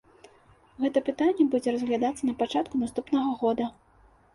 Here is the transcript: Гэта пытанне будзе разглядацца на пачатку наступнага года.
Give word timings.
Гэта 0.85 1.03
пытанне 1.11 1.47
будзе 1.57 1.75
разглядацца 1.77 2.21
на 2.33 2.37
пачатку 2.43 2.85
наступнага 2.87 3.41
года. 3.45 3.75